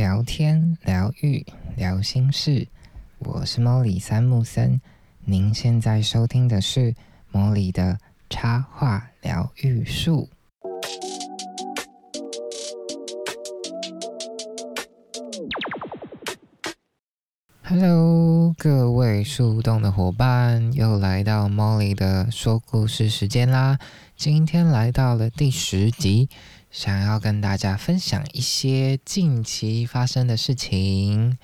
[0.00, 1.44] 聊天、疗愈、
[1.76, 2.66] 聊心事，
[3.18, 4.80] 我是莫里三木森。
[5.26, 6.94] 您现在收听的是
[7.30, 7.98] 莫里的
[8.30, 10.30] 插画疗愈术。
[17.62, 23.78] Hello，各位树洞的伙伴，又来到莫里的说故事时间啦！
[24.16, 26.30] 今天来到了第十集。
[26.70, 31.36] 想要跟大家分享一些近期发生的事情。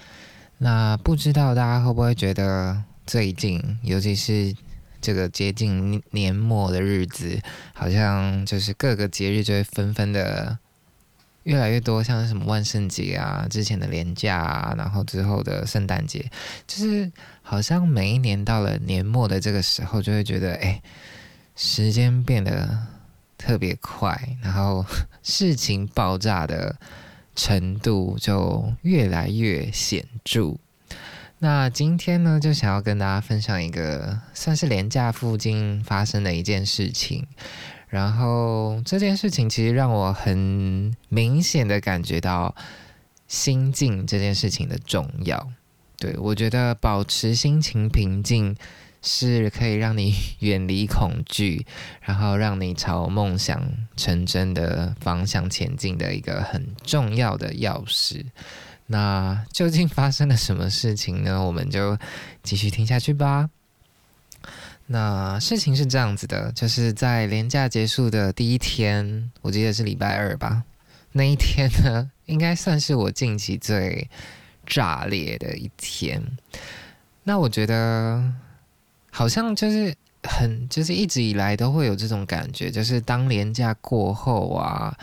[0.58, 4.54] 那不知道大家会不会觉得最近，尤其是
[5.00, 7.40] 这个接近年末的日子，
[7.74, 10.56] 好像就是各个节日就会纷纷的
[11.42, 16.30] 越来越多，像什么万圣节啊、之前的年假啊，然后之后的圣诞节，
[16.68, 17.10] 就是
[17.42, 20.80] 好像每一年到了年末的这个时候，就会觉得哎，
[21.56, 22.95] 时间变得。
[23.38, 24.84] 特别快，然后
[25.22, 26.76] 事情爆炸的
[27.34, 30.56] 程度就越来越显著。
[31.38, 37.26] 那今天呢，就想要跟大家分享一个算是廉价附近发生的一件事情。
[37.88, 42.54] 然后这件事情其实让我很明显的感觉到
[43.28, 45.48] 心境这件事情的重要。
[45.98, 48.56] 对我觉得保持心情平静。
[49.08, 51.64] 是可以让你远离恐惧，
[52.00, 53.62] 然后让你朝梦想
[53.96, 58.24] 成真的方向前进的一个很重要的钥匙。
[58.88, 61.40] 那究竟发生了什么事情呢？
[61.40, 61.96] 我们就
[62.42, 63.48] 继续听下去吧。
[64.86, 70.64] 那事情是这样子的，就是在年假结束的第一天，我记得是礼拜二吧。
[71.12, 74.10] 那一天呢，应该算是我近期最
[74.66, 76.20] 炸裂的一天。
[77.22, 78.34] 那我觉得。
[79.16, 84.94] 好像就是很，就是一直以来都会有这种感觉，就是当年假过后啊，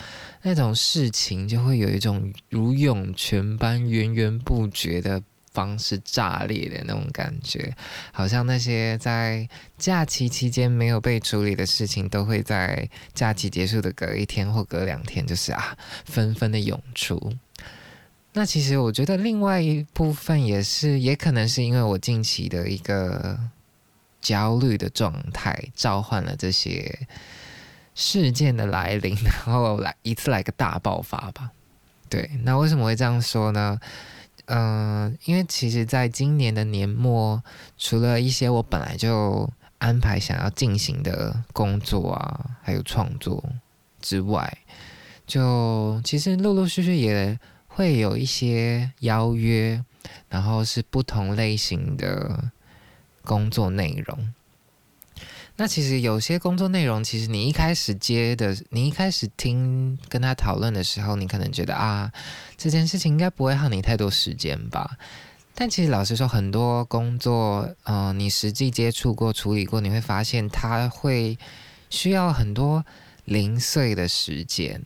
[0.43, 5.19] 那种事情就会有一种如涌泉般源源不绝的
[5.51, 7.75] 方式炸裂的那种感觉，
[8.11, 15.75] 好像那些在假期期间没有被处理的事情，都会在假期结束的隔一天或隔两天，就是啊，
[16.05, 17.33] 纷纷的涌出。
[18.33, 23.39] 那其实我觉得另外一部分也是，也可能是因为我近期的一个。
[24.23, 27.07] 焦虑的状态召唤了这些
[27.93, 31.51] 事件的来临，然后来一次来个大爆发吧。
[32.09, 33.77] 对，那为什么会这样说呢？
[34.45, 37.43] 嗯，因为其实在今年的年末，
[37.77, 43.43] 除了一些我本来就安排想要进行的工作啊，还有创作
[44.01, 44.57] 之外，
[45.27, 49.83] 就其实陆陆续续也会有一些邀约，
[50.29, 52.51] 然后是不同类型的。
[53.23, 54.33] 工作内容，
[55.55, 62.11] 那其实有些工作内容，其实你一开始接的，你一开始听跟他讨论的时候，你可能觉得啊，
[62.57, 64.97] 这件事情应该不会耗你太多时间吧。
[65.55, 71.37] 但其实老实说，很多工作，嗯，你实际接触过、处理过，你会发现它会
[71.91, 72.83] 需要很多
[73.25, 74.83] 零碎的时间。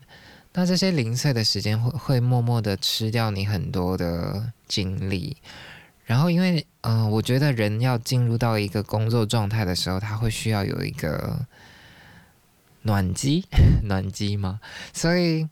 [0.53, 5.37] 那这些零碎的时间会会默默的吃掉你很多的精力。
[6.07, 11.45] 然后，因为嗯，我觉得人要进入到一个工作状态的时候，他会需要有一个
[12.83, 13.45] 暖机，
[13.83, 14.61] 暖机嘛。
[14.93, 15.45] 所以，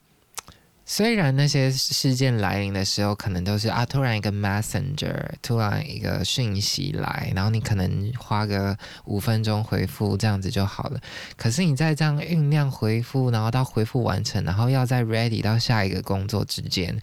[0.86, 11.02] 虽然那些事件来临的时候，可能都是啊，突然一个 messenger，突然一个讯息来，然后你可能花个五分钟回复这样子就好了。
[11.36, 16.98] 可是你在这样酝酿回复，然后到回复完成，然后要再 ready 到下一个工作之间。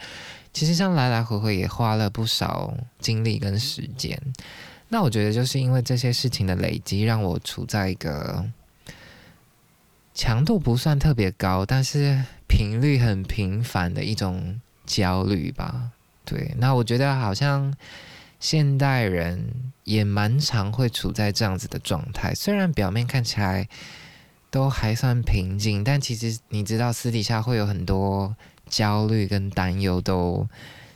[0.52, 4.20] 其实像来来回回也花了不少精力跟时间，
[4.88, 8.44] 那我觉得就是因为这些事情的累积，让我处在一个
[10.12, 15.90] 强度不算特别高，但是频率很频繁的一种焦虑吧。
[16.26, 17.74] 对，那我觉得好像
[18.38, 23.66] 现代人也蛮常会处在这样子的状态，虽然表面看起来
[24.50, 28.36] 都还算平静，但其实你知道私底下会有很多。
[28.72, 30.48] 焦虑跟担忧都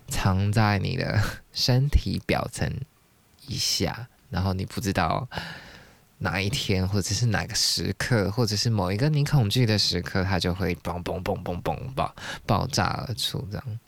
[0.09, 1.21] 藏在你的
[1.53, 2.73] 身体表层
[3.47, 5.29] 以下，然后你不知道
[6.19, 12.17] 哪一天，或者是哪个时刻，或者是某一个你恐惧的时刻，它就会嘣嘣嘣嘣嘣爆
[12.47, 13.47] 爆炸而出。
[13.53, 13.79] 这样，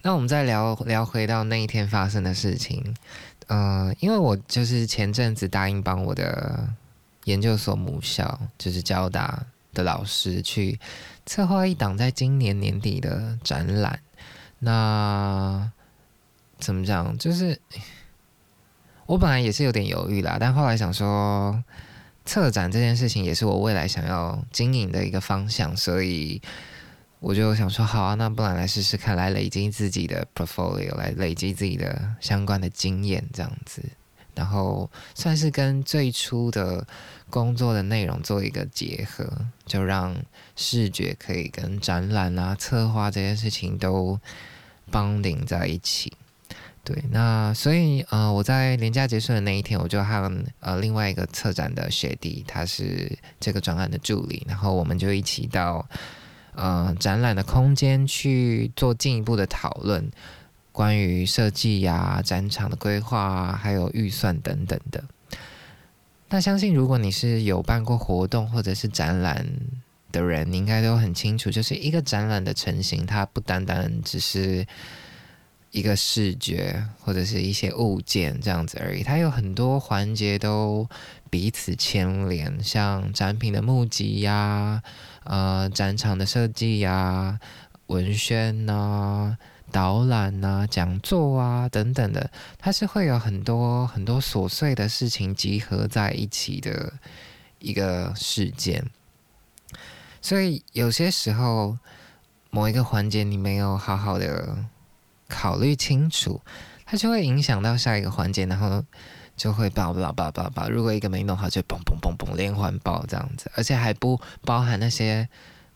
[0.00, 2.96] 那我们再聊聊回到那一天发生的事情。
[3.48, 6.66] 呃，因为我就是前阵子答应帮我的
[7.24, 10.78] 研究所母校，就是交大的老师去。
[11.24, 14.00] 策划一档在今年年底的展览，
[14.58, 15.70] 那
[16.58, 17.16] 怎么讲？
[17.16, 17.60] 就是
[19.06, 21.62] 我本来也是有点犹豫啦，但后来想说，
[22.24, 26.42] 策展这件事情也是我未来想要经营的一个方向，所以
[27.20, 33.80] 我就想说，好啊，那不然来试试看，来累积自己的 portfolio，来累积自己的相关的经验，这样子，
[34.34, 36.86] 然后算是跟最初的
[37.30, 39.26] 工作的内容做一个结合，
[39.66, 40.16] 就让
[40.56, 44.18] 视觉可以跟展览啊、策划这件事情都
[44.90, 46.12] 绑定在一起。
[46.84, 55.86] 对，那所以呃，我在年假结束的那一天，我就和呃另外一个策展的学弟，他是这个专案的助理，然后我们就一起到。
[56.54, 60.10] 呃，展览的空间去做进一步的讨论，
[60.72, 65.04] 关于设计呀、展场的规划，还有预算等等的。
[66.28, 69.46] 那相信如果你是有办过活动或者是展览
[70.10, 74.66] 的人，你应该都很清楚，就是一个展览的成型，它不单单只是
[75.70, 80.88] 一个视觉或者是一些物件这样子而已，它有很多环节都
[81.28, 84.82] 彼此牵连，像展品的募集呀。
[85.24, 87.38] 呃，展场的设计呀、
[87.86, 89.36] 文宣呐、
[89.72, 96.92] 导览呐、讲座啊等等的，它是会有很多很多琐碎的事情集合在一起的
[97.58, 98.84] 一个事件。
[100.20, 101.78] 所以有些时候，
[102.50, 104.56] 某一个环节你没有好好的
[105.28, 106.40] 考虑清楚，
[106.84, 108.84] 它就会影响到下一个环节，然后。
[109.34, 110.68] 就会爆爆爆爆爆！
[110.68, 115.26] 如果一个没弄好，就嘣嘣嘣嘣连环爆这样子，而且还不包含那些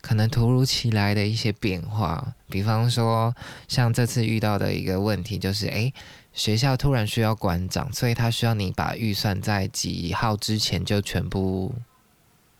[0.06, 2.32] 可能突如其来的一些变化。
[2.49, 3.35] 比方说，
[3.67, 5.93] 像这次遇到的一个问题，就是诶，
[6.32, 11.75] 学校突然需要馆长，所以他需要你把预算在几号之前就全部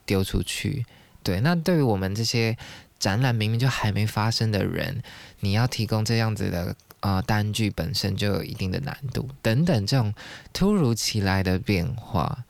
[0.05, 0.85] 丢出去。
[1.23, 2.57] 对，那对于我们这些
[2.99, 5.01] 展览明明就还没发生的人，
[5.39, 6.75] 你要提供这样子的。
[7.01, 10.13] 啊，单据本身就有一定的难度，等等这种
[10.53, 12.45] 突如其来的变化。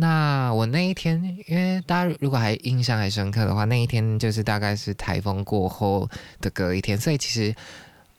[0.00, 6.08] 那我那一天，因为大家如果还印象还深刻的话，那一天就是大概是台风过后
[6.40, 7.52] 的隔一天，所以其实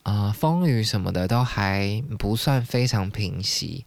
[0.03, 3.85] 啊，风雨什么的都还不算非常平息。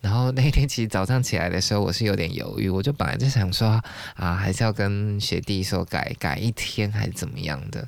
[0.00, 3.80] 然后那一天其实早上起来的时候，我是有点犹豫，我就本来就想说
[4.16, 7.86] 啊，还是要跟学弟说改改一天还是怎么样的。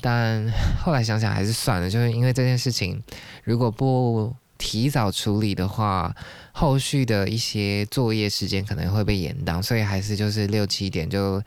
[0.00, 0.48] 但
[0.80, 3.02] 后来想想还是算了，就是因为这件事情，
[3.42, 6.14] 如果不提早处理的话，
[6.52, 11.42] 后续的一些作业时间可能会被延宕，所以还是就是六七点就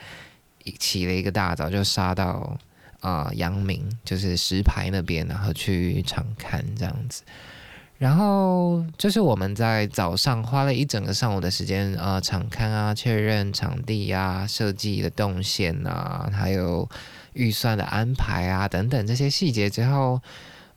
[0.80, 2.58] 起了一个大早，就杀到
[3.00, 7.24] 啊阳明，就是石牌那边，然后去场看这样子。
[7.98, 16.88] 然后就是我们在早上花了一整个上午的时间，呃，场看啊，确认场地啊，设计的动线啊，还有。
[17.34, 20.20] 预算的安排啊，等等这些细节之后，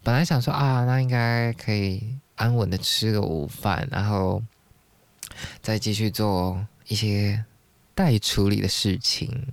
[0.02, 4.42] 本来想说啊，那应该可以安稳的吃个午饭，然后
[5.60, 7.44] 再继续做一些
[7.94, 9.52] 待处理的事情。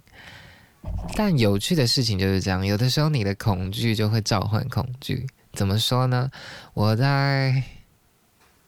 [1.15, 5.27] 但有趣的事情就是这样，有的时候你的恐惧就会召唤恐惧。
[5.53, 6.31] 怎么说呢？
[6.73, 7.63] 我在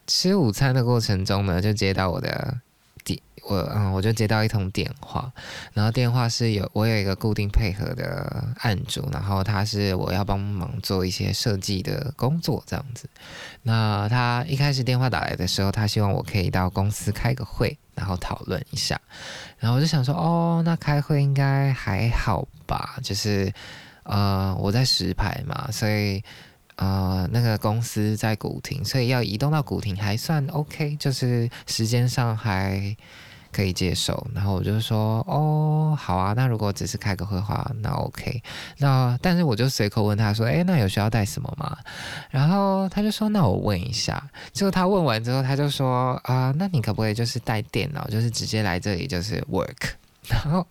[0.05, 2.59] 吃午餐的过程中呢，就接到我的。
[3.43, 5.31] 我嗯，我就接到一通电话，
[5.73, 13.09] 然后电话是有我有一个固定配合的案主，然后他是我要帮忙做一些设计的工作这样子。
[13.63, 18.99] 那他一开始电话打来的时候，他希望我可以到公司开个会，然后讨论一下。
[19.57, 22.97] 然后我就想说，哦，那开会应该还好吧？
[23.03, 23.51] 就是
[24.03, 26.23] 呃，我在石牌嘛，所以。
[26.81, 32.95] 呃，那个公司在古亭，所以要移动到古亭还算 OK，就是时间上还
[33.51, 34.25] 可以接受。
[34.33, 38.41] 然后我就说，哦，好啊，那如果只是开个会的话，那 OK。
[38.77, 41.77] 那但是我就随口问他说，诶，那有需要带什么吗？
[42.29, 44.21] 然后他就说，那我问一下。
[44.51, 49.91] 结果他问完之后，他就说，啊，那你可不可以就是带电脑，就是直接来这里就是 work。
[50.29, 50.67] 然后，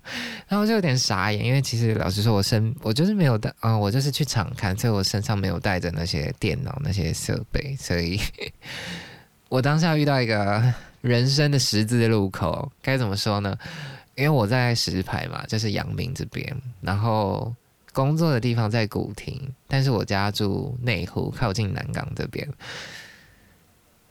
[0.47, 8.21] 然后就有点傻眼，因为其实老实说，我身我就是没有带，嗯，我就是去场看，所以我身上没有带着那些电脑那些设备，所以
[9.49, 13.57] 我当下遇到一个人生的十字路口，该怎么说呢？
[14.15, 17.55] 因为我在石牌嘛，就是阳明这边，然后
[17.93, 22.49] 工作的地方在古亭，但是我家住内湖，靠近南港这边，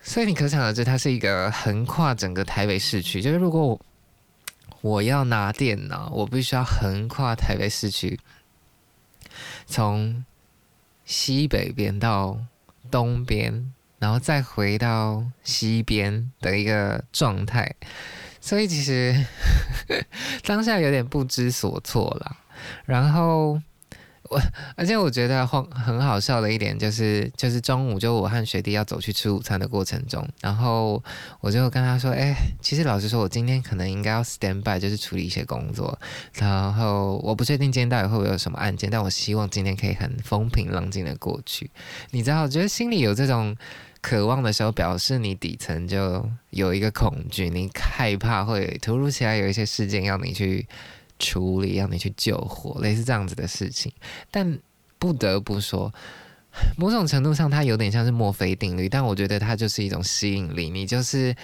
[0.02, 3.80] 所以你可想而知，它是一个横跨整个台北市区，就是如果我。
[4.82, 8.18] 我要拿电脑，我必须要横跨台北市区，
[9.66, 10.24] 从
[11.04, 12.40] 西北边到
[12.92, 17.76] 东边，然后再回到西边的一个状态，
[18.40, 19.26] 所以其实
[20.44, 22.38] 当下有点不知所措了。
[22.86, 23.62] 然后
[24.30, 24.42] 我
[24.76, 31.02] 而且我觉得很很好笑的一点就是，就是中午就我和学弟要走去吃午餐的过程中，然后
[31.40, 35.98] 我就跟他说：“哎，其实老实说，我今天可能应该要 stand by，就是处理一些工作。
[36.34, 41.72] 然后我不确定今天到底会不会有什么案件，但我希望今天可以很风平浪静的过去。
[42.12, 43.56] 你知道，我觉得心里有这种
[44.02, 50.68] 渴望的时候，表示你底层就有一个恐惧，你害怕会突如其来有一些事件要你去。”
[51.20, 53.92] 处理让你去救火，类似这样子的事情，
[54.30, 54.60] 但
[55.00, 55.92] 不得不说，
[56.78, 60.70] 某种程度上它有点像是墨菲定律，但我觉得它就是一种吸引力。
[60.70, 61.36] 你就是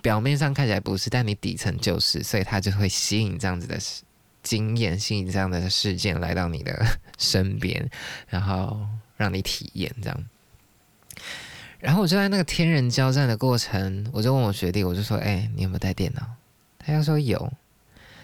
[0.00, 3.76] 表面上看起来不是，但你底层就是，所以它就会吸引这样子的
[4.44, 6.86] 经验，吸引这样的事件来到你的
[7.18, 7.90] 身边，
[8.28, 8.78] 然后
[9.16, 10.24] 让你体验这样。
[11.78, 16.22] 然后我就在那个天人交战的过程，我就问我学弟，我就说：“哎，你有没有带电脑？”
[16.78, 17.52] 他要说有。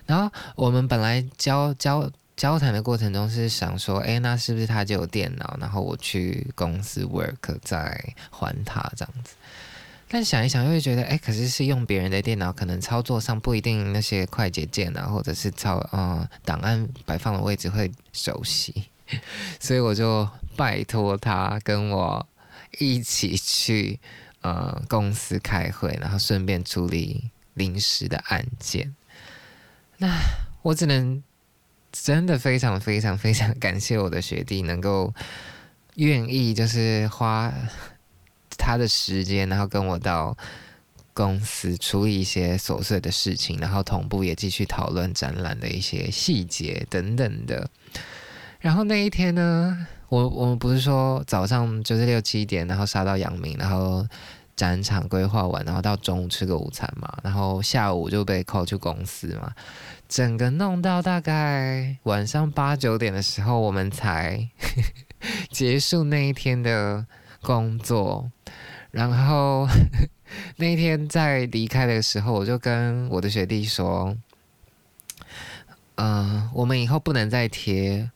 [0.06, 5.56] 然后我们本来交交交谈的过程中是想说，哎，那是不是他就有电脑？
[5.60, 9.34] 然后我去公司 work 再还他这样子。
[10.08, 18.88] 但想一想又会觉得，哎，可是是用别人的电脑，可能操作上不一定那些快捷键啊，或者是操呃档案摆放的位置会熟悉，
[19.58, 22.26] 所以我就拜托他跟我
[22.78, 24.00] 一起去
[24.40, 28.94] 呃公司开会，然后顺便处理临时的案件。
[29.98, 30.18] 那
[30.62, 31.22] 我只能
[31.92, 35.12] 真的非常非常非常感谢我的学弟，能够
[35.96, 37.52] 愿意就是花
[38.56, 40.36] 他的时间，然后跟我到
[41.14, 47.68] 公司处理一些琐碎的事情，然后同步也继续讨论展览的一些细节等等的。
[48.58, 54.06] 然后那一天呢，我我们不是说早上就是六七点，然后杀到阳明，然后。
[54.54, 59.50] 展场规划完，然后到中午吃个午餐嘛，然后下午就被 call 去公司嘛，
[60.06, 64.46] 整个弄到大概晚上八九点的时候，我们才
[65.50, 67.04] 结束那一天的
[67.40, 68.30] 工作。
[68.90, 69.66] 然后
[70.56, 74.14] 那一天在离开的时候，我就跟我的学弟说
[75.96, 78.10] ：“嗯，我们以后不能再贴。”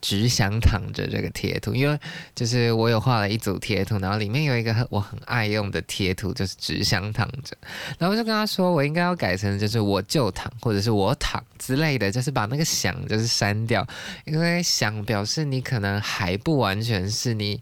[0.00, 1.98] 只想躺着这个贴图，因为
[2.34, 7.56] 就是我有画了一组贴图，然后里面有一个我很爱用的贴图，就是只想躺着。
[7.98, 13.86] 然后我就跟他说，我应该要改成就是我就躺，或者是我躺之类的，就是把那个想就是删掉，
[14.24, 17.60] 因为想表示你可能还不完全是你，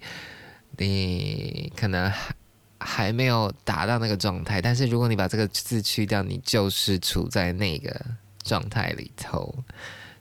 [0.77, 2.35] 你可能还
[2.79, 4.61] 还没有达到那个状态。
[4.61, 7.99] 但是如果你把这个字去掉，你就是处在那个
[8.45, 9.55] 状态里头。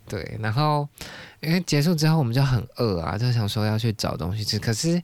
[0.07, 0.87] 对，然后
[1.41, 4.59] 因为结束之后我们就很饿啊，就想说要去找东西吃。
[4.59, 5.01] 可是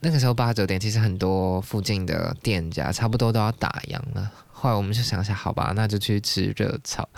[0.00, 4.30] 那个时候八九点，其实很多附近的店家差不多都要打烊了。
[4.50, 7.08] 后来我们就想想，好吧，那就去吃热炒。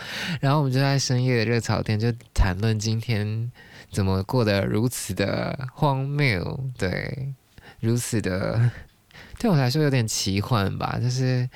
[0.40, 3.50] 然后我们就在深夜的热炒店就谈论今天
[3.90, 7.32] 怎么过得如此的荒谬，对，
[7.80, 8.70] 如此的
[9.38, 11.48] 对我来说有点奇幻吧，就是。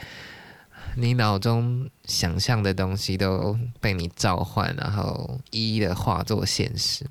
[0.97, 7.07] 你脑中想象的东西都被你召唤，然后一一的化作现实。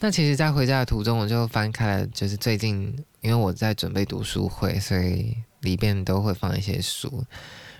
[0.00, 7.24] 那其实，在回家的途中，我就翻开了，就是最近，因为我在准备读书会，所以里边都会放一些书。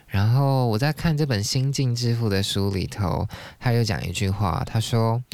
[0.07, 3.26] 然后我在看这本《心境致富》的书里头，
[3.59, 5.25] 他有讲一句话，他说：“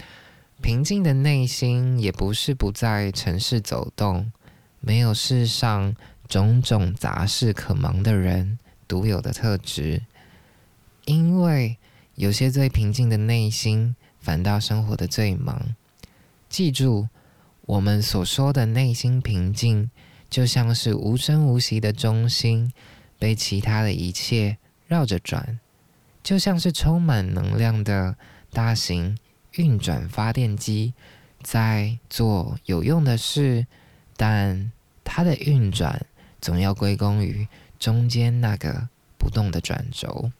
[0.63, 4.33] 平静的内心也不是不在城市走动，
[4.81, 5.95] 没有世上
[6.29, 8.59] 种种杂事可忙的人。”
[8.89, 10.03] 独有的特质，
[11.05, 11.77] 因为
[12.15, 15.77] 有些最平静的内心，反倒生活的最忙。
[16.49, 17.09] 记住，
[17.67, 19.91] 我们所说的内心平静，
[20.31, 22.73] 就像是无声无息的中心，
[23.19, 25.61] 被其他的一切绕着转，
[26.23, 28.17] 就像是充满能量的
[28.51, 29.19] 大型
[29.53, 30.95] 运转发电机，
[31.43, 33.67] 在做有用的事，
[34.17, 34.73] 但
[35.05, 36.07] 它的运转
[36.41, 37.47] 总要归功于。
[37.79, 40.33] 中间那个不动的转轴，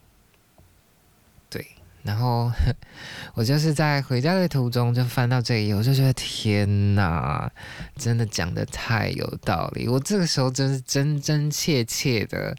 [1.49, 1.65] 对，
[2.03, 2.51] 然后
[3.35, 7.51] 我就是在回家的途中就翻到这一页，我就觉得天哪，
[7.97, 9.87] 真的讲的太有道理。
[9.87, 12.57] 我这个时候真是真真切切的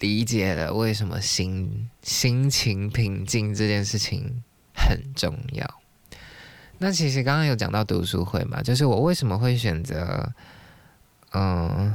[0.00, 4.42] 理解了为什么心心情平静这件事情
[4.74, 5.80] 很重要。
[6.78, 10.32] 那其实刚刚有讲到读书会嘛，就是我为什么会选择
[11.32, 11.94] 嗯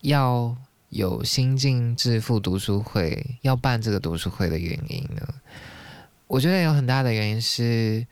[0.00, 0.56] 要。
[0.90, 5.26] 有心境致富读书会要办这个读书会的原因呢？
[6.26, 8.06] 我觉得有很大的原因是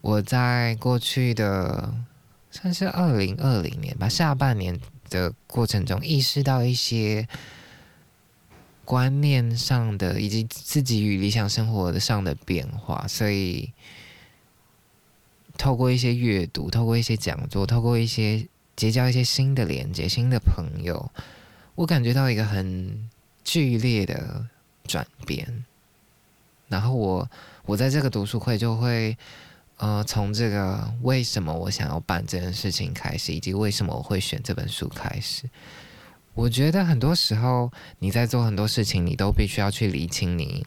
[0.00, 1.94] 我在过去的
[2.50, 4.78] 算是二零二零年吧下半年
[5.10, 7.28] 的过程中，意识到一些
[8.84, 13.72] 观念上的以及自己与理想生活的上的变化，所以
[15.58, 18.46] 透过一些阅读，透过一些讲座，透过一些
[18.76, 21.10] 结交一些新的连接、新的朋友，
[21.76, 23.08] 我感觉到一个很
[23.44, 24.44] 剧烈的
[24.84, 25.64] 转变。
[26.68, 27.30] 然后我
[27.64, 29.16] 我在这个读书会就会，
[29.76, 35.48] 呃，从这个为什么我想要办这件事情开始，以及为什么我会选这本书开始。
[36.34, 40.66] 我觉得很多时候你在做很多事情，你都必须要去理清你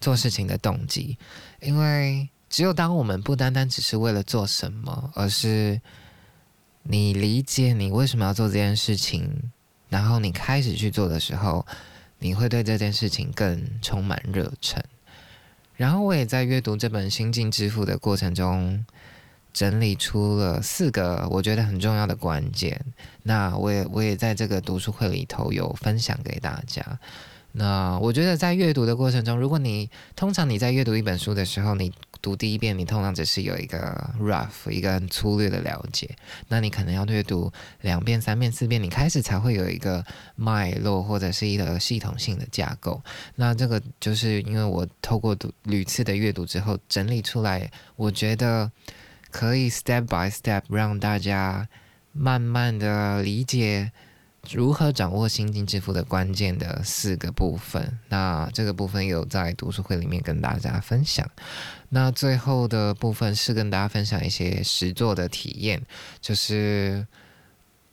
[0.00, 1.18] 做事情的动机，
[1.60, 5.80] 因为只有当我们不单单只是为了做什么，而是
[6.84, 9.52] 你理解你为什么要做这件事情，
[9.90, 11.66] 然后你开始去做的时候，
[12.18, 14.82] 你会对这件事情更充满热忱。
[15.76, 18.86] 然后我也在阅读这本《心境致富》的过程中。
[19.52, 22.80] 整理出了四个我觉得很重要的关键，
[23.24, 26.80] 那我也我也在这个读书会里头有分享给大家。
[27.52, 31.92] 那我觉得在阅读的过程中，如果你通常你在阅读一本书的时候，你
[32.22, 36.08] 读第一遍，你通常只是有一个 rough 一个很粗略的了解，
[36.48, 40.04] 那你可能要阅读两遍、三遍、四遍，你开始才会有一个
[40.36, 43.02] 脉络或者是一个系统性的架构。
[43.36, 48.70] 那这个就是因为我透过读屡次的阅读之后整理出来，我觉得。
[49.32, 51.68] 可以 step by step 让大家
[52.10, 53.92] 慢慢的理解
[54.48, 57.98] 如何掌握心境致富的关键的四个部分。
[58.08, 61.28] 那这个部分有在读书会里面跟大家分享。
[61.90, 65.82] 那最后的部分是跟大家分享一些实作的体验，
[66.20, 67.06] 就是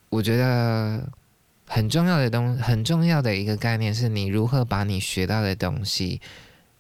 [0.10, 1.08] 我觉得
[1.68, 6.22] 很重要的东很重要的一个概念是你如何把你学到的东西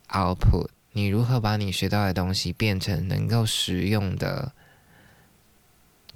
[0.10, 0.70] output。
[0.94, 4.52] 你如何把你学到的东西变成能够实用的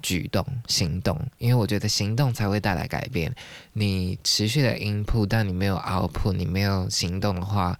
[0.02, 1.18] 举动、行动？
[1.38, 3.34] 因为我觉得行动才会带来改变。
[3.72, 7.78] 你持续的 input，但你没有 output，你没有行动的话，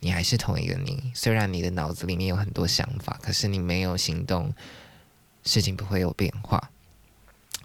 [0.00, 1.10] 你还是同一个你。
[1.14, 4.52] 虽然你的脑子里面有很多想法，可是你没有行动，
[5.44, 6.70] 事情不会有变化。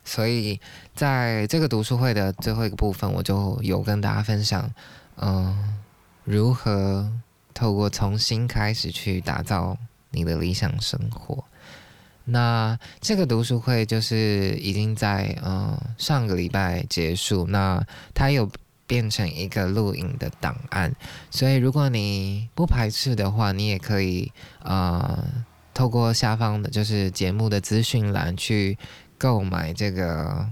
[0.03, 0.59] 所以
[0.95, 4.71] 在这个读书会的最后一个部分，我就有跟大家分享，
[5.17, 5.77] 嗯，
[6.23, 7.11] 如何。
[7.53, 9.75] 透过重新开始去打造
[10.11, 11.43] 你的理想生活，
[12.27, 17.81] 那这个读书会就是已经在嗯上个礼拜结束，那
[18.13, 18.49] 它有
[18.85, 20.93] 变成一个录影的档案，
[21.31, 24.31] 所以如果你不排斥的话，你也可以
[24.63, 25.25] 呃
[25.73, 28.77] 透过下方的就是节目的资讯栏去
[29.17, 30.47] 购买这个。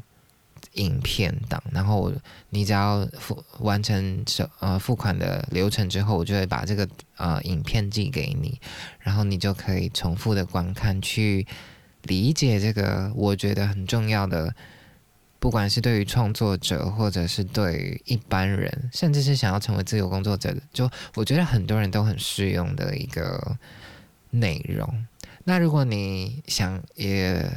[0.75, 2.11] 影片档，然后
[2.49, 8.59] 你只要付完成手呃付款的流程之后，我就会把这个呃影片寄给你，
[8.99, 11.45] 然后你就可以重复的观看，去
[12.03, 14.53] 理解这个我觉得很重要的，
[15.39, 23.57] 不管是对于创作者，或者是对于一般人，甚至是想要成为自由工作者的，就我觉得很多人都很适用的一个
[24.31, 25.05] 内容。
[25.45, 27.49] 那如果你想也。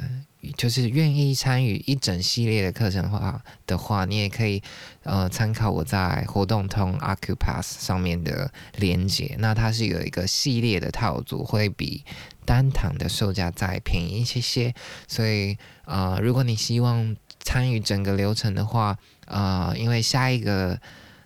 [0.56, 4.62] 就是愿意参与一整系列的课程的话的话，你也可以
[5.02, 9.34] 呃参考我在活动通 Acupass 上面的连接。
[9.38, 12.04] 那它是有一个系列的套组，会比
[12.44, 14.74] 单堂的售价再便宜一些些。
[15.06, 18.96] 所以呃，如果你希望参与整个流程的话，
[19.26, 20.80] 呃，因为下一个。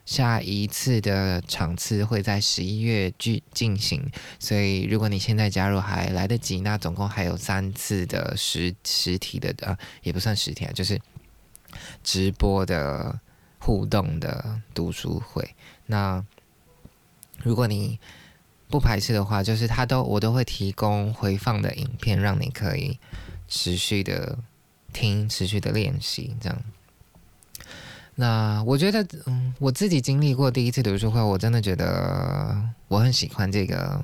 [0.05, 11.01] 下一次的场次会在十一月进进行，所以如果你现在加入还来得及，那总共还有三次的实实体的呃，也不算实体啊，就是
[12.03, 13.21] 直播的
[13.59, 15.55] 互动的读书会。
[15.87, 16.25] 那
[17.43, 17.99] 如果你
[18.69, 22.99] 不排斥的话，就是他都我都会提供回放的影片，让你可以
[23.47, 24.39] 持续的
[24.93, 26.63] 听，持续的练习，这样。
[28.23, 32.57] 那我觉得，嗯，我自己经历过第一次读书会，我真的觉得
[32.87, 34.01] 我很喜欢这个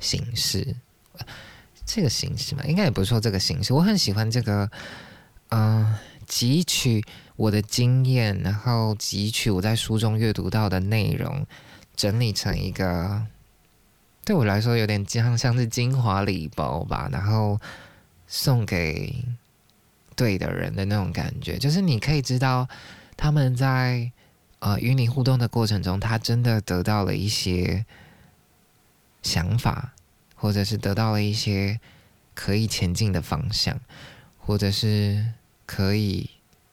[0.00, 0.76] 形式，
[1.86, 4.70] 这个形式嘛，应该也不是说这个形式，我很喜欢这个，
[5.48, 5.94] 嗯，
[6.28, 7.02] 汲取
[7.36, 11.46] 我的经验，然后汲取我在书中阅读到的内容，
[11.96, 13.24] 整理成一个
[14.26, 17.58] 对我来说有点像像是精华礼包吧，然后
[18.26, 19.24] 送给。
[20.18, 22.66] 对的人的那种感觉，就是你可以知道
[23.16, 24.10] 他们在
[24.58, 27.86] 呃与你互动的过程中，他真的得到了一些
[29.22, 29.94] 想法，
[30.34, 31.78] 或者是得到了一些
[32.34, 33.78] 可以前进的方向，
[34.38, 35.24] 或者是
[35.64, 36.28] 可以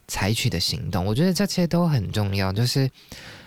[0.08, 1.06] 采取的行动。
[1.06, 2.52] 我觉得这些都很重要。
[2.52, 2.90] 就是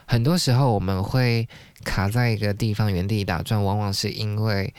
[0.07, 1.49] 很多时候我们会
[1.83, 4.73] 卡在一个地方原地打转，往往是因为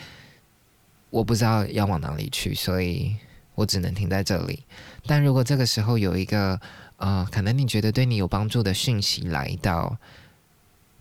[1.09, 3.17] 我不知道要往哪里去，所以。
[3.59, 4.63] 我只能停在这里，
[5.05, 6.57] 但如果这个时候有一个
[6.95, 9.97] 呃，可能你觉得对你有帮助的讯息来到，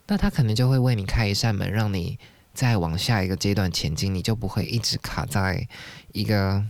[0.09, 2.19] 那他可能就会为你开一扇门，让你
[2.53, 5.69] 再往下一个阶段前进，你就不会一直卡在
[6.11, 6.65] 一个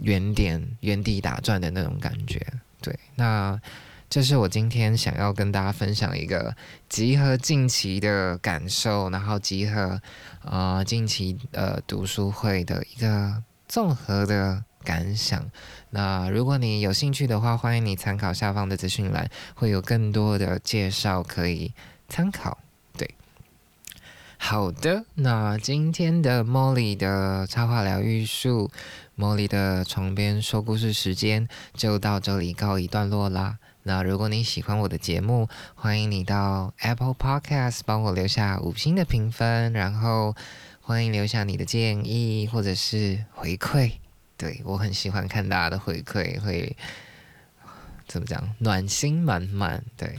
[0.00, 2.44] 原点、原地打转的那种感觉。
[2.82, 3.60] 对，那
[4.10, 6.56] 这是我今天想要跟大家分享一个
[6.88, 10.00] 集合近期的感受，然后集合
[10.42, 15.50] 呃近期呃读书会的一个综合的感想。
[15.90, 21.72] 那如果你有兴趣的话，欢迎你参考下方的资讯栏，会有更多的介绍可以
[22.08, 22.58] 参考。
[22.96, 23.10] 对
[24.38, 28.70] 好的，那今天的 Molly 的插画疗愈术
[29.18, 33.58] ，Molly 的床边说故事时间就到这里告一段落啦。
[33.82, 40.34] 那如果你喜欢我的节目，欢迎你到 Apple Podcast 帮我留下五星的评分，然后
[40.80, 44.05] 欢迎留下你的建议或者是回馈。
[44.36, 46.76] 对我很喜欢看大家的回馈，会
[48.06, 48.54] 怎么讲？
[48.58, 49.82] 暖心满满。
[49.96, 50.18] 对。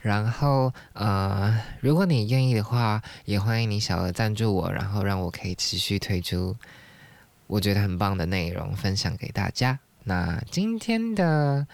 [0.00, 6.54] 然后，呃，如果你愿意的话，也欢迎你小额赞助我，然后让我可以持续推出
[7.48, 9.78] 我觉得很棒的内容分享给大家。
[10.04, 11.66] 那今天的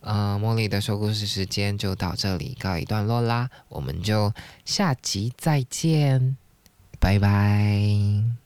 [0.00, 4.32] 呃茉莉的说故事时间就到这里告一段落啦，我们就
[4.64, 6.36] 下集再见，
[6.98, 8.45] 拜拜。